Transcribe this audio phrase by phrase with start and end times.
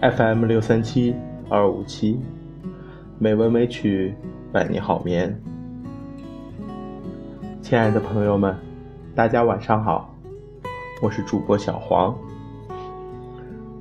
[0.00, 1.12] FM 六三七
[1.48, 2.20] 二五七，
[3.18, 4.14] 美文美曲
[4.52, 5.36] 伴你好眠。
[7.60, 8.54] 亲爱的朋友们，
[9.16, 10.14] 大家晚上好，
[11.02, 12.16] 我是主播小黄。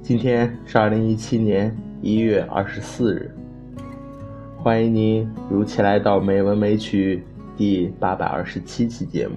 [0.02, 3.31] 今天是二零一七年一月二十四日，
[4.58, 7.23] 欢迎您如期来到《美文美曲》
[7.58, 9.36] 第八百二十七期节目。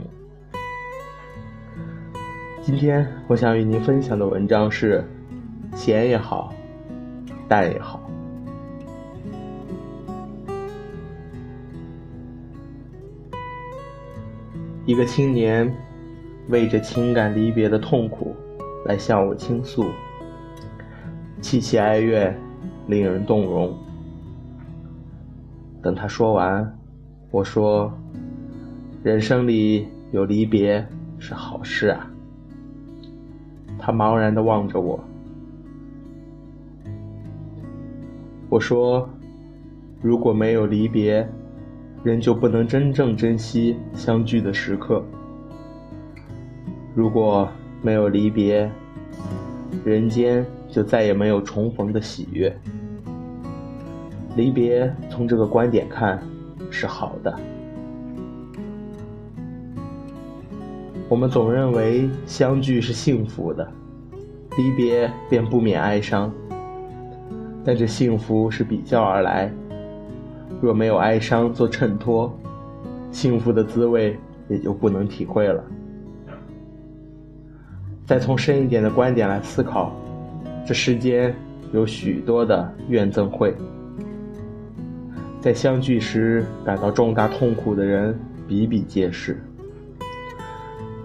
[2.63, 5.05] 今天我想与您分享的文章是：
[5.75, 6.55] 闲也好。
[7.51, 8.01] 淡也好，
[14.87, 15.69] 一个青年
[16.47, 18.37] 为着情感离别的痛苦
[18.85, 19.87] 来向我倾诉，
[21.43, 22.39] 凄凄哀怨，
[22.87, 23.77] 令人动容。
[25.83, 26.79] 等他说完，
[27.33, 27.93] 我说
[29.03, 30.87] ：“人生里有离别
[31.19, 32.09] 是好事啊。”
[33.77, 35.03] 他茫然的望着我。
[38.51, 39.09] 我说
[40.03, 41.25] ：“如果没有离别，
[42.03, 45.01] 人就不能真正珍惜相聚的时刻；
[46.93, 47.49] 如果
[47.81, 48.69] 没有离别，
[49.85, 52.53] 人间就再也没有重逢的喜悦。
[54.35, 56.21] 离别从这个观点看
[56.73, 57.33] 是好的。
[61.09, 63.73] 我们总认为相聚是幸福的，
[64.57, 66.33] 离别便不免哀伤。”
[67.65, 69.53] 但这幸福是比较而来，
[70.61, 72.35] 若没有哀伤做衬托，
[73.11, 74.17] 幸福的滋味
[74.49, 75.63] 也就不能体会了。
[78.07, 79.93] 再从深一点的观点来思考，
[80.67, 81.35] 这世间
[81.73, 83.55] 有许多的怨憎会，
[85.41, 88.19] 在相聚时感到重大痛苦的人
[88.49, 89.41] 比比皆是。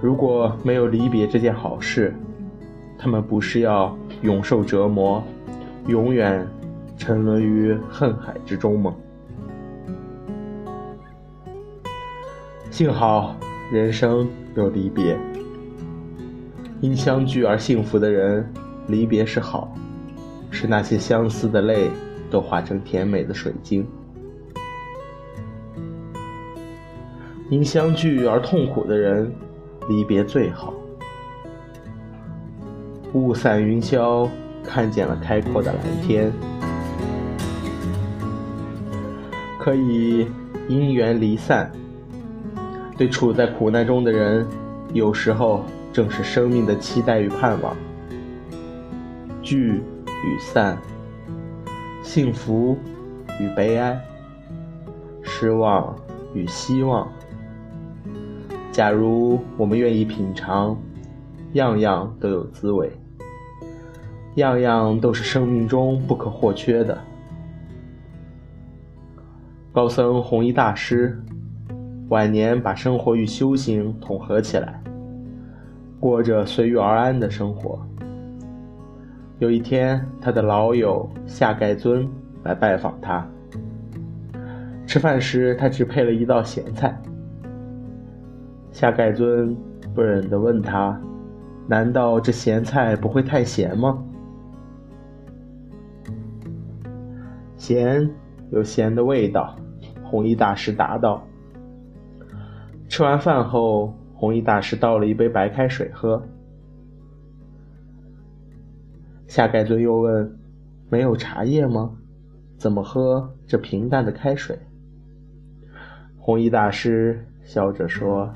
[0.01, 2.15] 如果没有离别这件好事，
[2.97, 5.23] 他们不是要永受折磨？
[5.87, 6.47] 永远
[6.97, 8.95] 沉沦于恨海之中吗？
[12.71, 13.35] 幸好
[13.71, 15.17] 人生有离别，
[16.81, 18.51] 因相聚而幸福的人，
[18.87, 19.73] 离别是好，
[20.49, 21.89] 使那些相思的泪
[22.29, 23.83] 都化成甜美的水晶；
[27.49, 29.31] 因相聚而痛苦的人，
[29.87, 30.73] 离别最好。
[33.13, 34.27] 雾散云消。
[34.67, 36.31] 看见了开阔的蓝天，
[39.59, 40.27] 可以
[40.67, 41.71] 因缘离散。
[42.97, 44.47] 对处在苦难中的人，
[44.93, 47.75] 有时候正是生命的期待与盼望。
[49.41, 49.83] 聚
[50.23, 50.77] 与散，
[52.01, 52.77] 幸福
[53.39, 54.01] 与悲哀，
[55.21, 55.95] 失望
[56.33, 57.07] 与希望。
[58.71, 60.77] 假如我们愿意品尝，
[61.53, 62.91] 样样都有滋味。
[64.35, 66.97] 样样都是生命中不可或缺的。
[69.71, 71.21] 高僧弘一大师
[72.09, 74.81] 晚年把生活与修行统合起来，
[75.99, 77.79] 过着随遇而安的生活。
[79.39, 82.07] 有一天，他的老友夏盖尊
[82.43, 83.27] 来拜访他。
[84.87, 86.97] 吃饭时，他只配了一道咸菜。
[88.71, 89.55] 夏盖尊
[89.93, 90.97] 不忍地问他
[91.67, 94.01] ：“难道这咸菜不会太咸吗？”
[97.65, 98.07] 咸
[98.51, 99.55] 有咸的味道，
[100.03, 101.25] 弘一大师答道。
[102.87, 106.21] 吃完饭后，弘一大师倒了一杯白开水喝。
[109.25, 110.37] 夏盖尊又问
[110.91, 111.97] ：“没有茶叶吗？
[112.55, 114.59] 怎么喝这平淡的开水？”
[116.21, 118.31] 弘一大师笑着说：“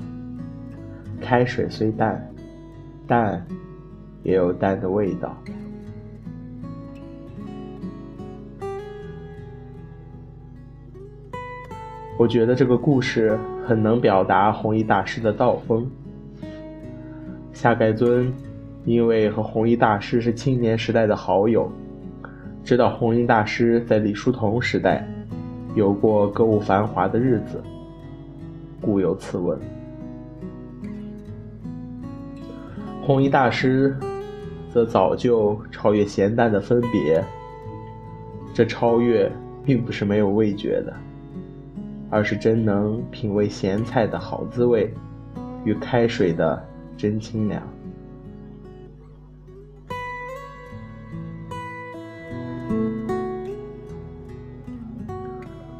[1.22, 2.34] 开水虽淡，
[3.06, 3.46] 淡
[4.24, 5.32] 也有淡的味道。”
[12.20, 15.90] 我觉得这个故事很能表达弘一大师的道风。
[17.54, 18.30] 夏盖尊
[18.84, 21.72] 因为和弘一大师是青年时代的好友，
[22.62, 25.02] 知道弘一大师在李叔同时代
[25.74, 27.58] 有过歌舞繁华的日子，
[28.82, 29.58] 故有此文。
[33.00, 33.96] 弘一大师
[34.70, 37.24] 则早就超越咸淡的分别，
[38.52, 39.32] 这超越
[39.64, 40.94] 并不是没有味觉的。
[42.10, 44.92] 而是真能品味咸菜的好滋味，
[45.64, 47.62] 与开水的真清凉。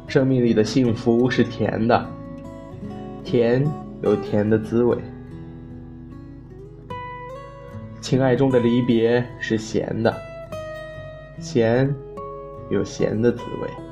[0.07, 2.05] 生命里的幸福是甜的，
[3.23, 3.65] 甜
[4.01, 4.97] 有甜的滋味；
[8.01, 10.13] 情爱中的离别是咸的，
[11.39, 11.93] 咸
[12.69, 13.90] 有咸的滋味。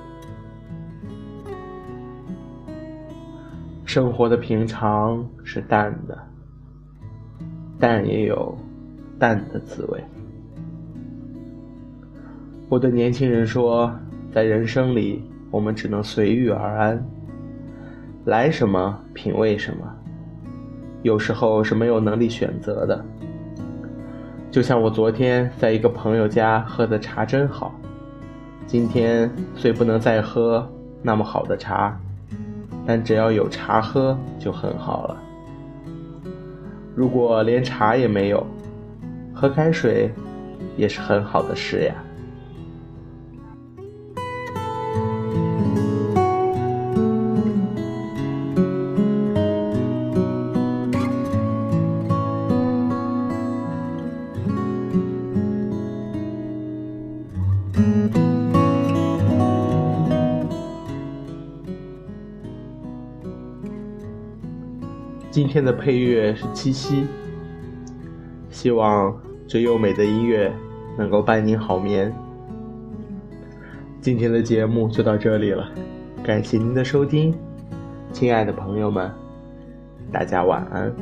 [3.89, 6.15] 生活的平常是淡的，
[7.79, 8.55] 淡也有
[9.17, 9.99] 淡的滋味。
[12.69, 13.91] 我对年轻人说，
[14.31, 17.03] 在人生里，我们只能随遇而安，
[18.25, 19.91] 来什么品味什么，
[21.01, 23.03] 有时候是没有能力选择的。
[24.51, 27.73] 就像我昨天在一个朋友家喝的茶真好，
[28.67, 30.71] 今天虽不能再喝
[31.01, 31.99] 那么好的茶。
[32.89, 35.21] 但只要有茶喝就很好了。
[36.95, 38.43] 如果连茶也没有，
[39.31, 40.11] 喝开水
[40.75, 41.93] 也是很好的事呀。
[65.39, 67.07] 今天的配乐是七夕，
[68.49, 70.53] 希望这优美的音乐
[70.97, 72.13] 能够伴您好眠。
[74.01, 75.71] 今天的节目就到这里了，
[76.21, 77.33] 感谢您的收听，
[78.11, 79.09] 亲爱的朋友们，
[80.11, 80.93] 大家晚安。